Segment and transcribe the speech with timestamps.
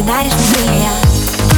[0.00, 0.88] Ты даришь мне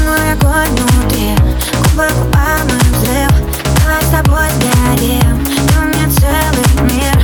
[0.05, 1.31] мой огонь внутри
[1.79, 3.31] Губы губам и взрыв.
[3.79, 7.15] Давай с тобой сгорим Ты у меня целый мир.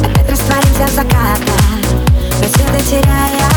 [0.00, 1.52] Опять растворимся в заката
[2.40, 3.50] Рассветы теряя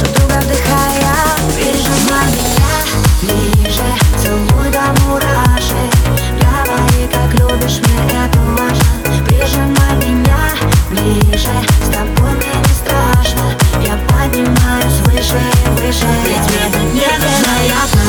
[0.00, 1.14] Друг друга вдыхая
[1.54, 2.74] Прижимай меня
[3.22, 3.88] ближе
[4.20, 5.94] Целуй до мурашек.
[6.42, 9.24] Говори, как любишь, мне это важно.
[9.24, 10.50] Прижимай меня
[10.90, 13.54] ближе С тобой мне не страшно.
[13.86, 18.02] Я поднимаюсь выше выше Ведь мне так невероятно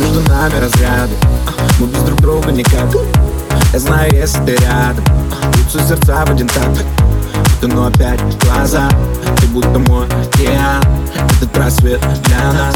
[0.03, 1.15] так нами разряды
[1.79, 2.89] Мы без друг друга никак.
[3.73, 5.03] Я знаю, если ты рядом
[5.53, 6.85] Бьются сердца в один такт
[7.61, 8.87] но опять глаза
[9.41, 10.88] Ты будто мой океан
[11.59, 12.73] Просвет для нас.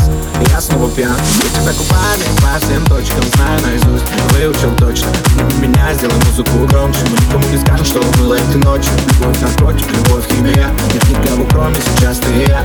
[0.49, 1.15] Я снова пьян.
[1.41, 5.07] Я тебя губами по всем точкам Знаю наизусть, выучил точно.
[5.61, 6.99] Меня сделай музыку громче.
[7.09, 8.91] Мы никому не скажем, что было этой ночью.
[9.07, 12.61] Любовь наркотик, любовь химия Нет никого кроме сейчас ты и я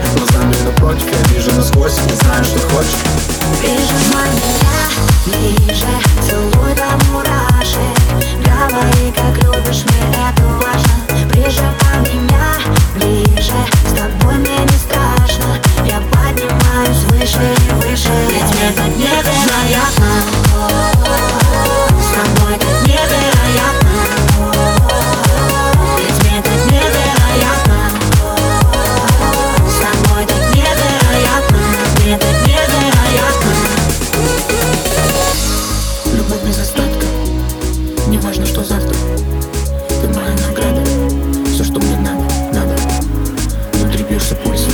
[44.28, 44.72] Внутри бьешься пульсом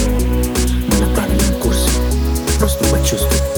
[0.89, 1.91] Мы на правильном курсе.
[2.59, 3.54] Просто почувствуй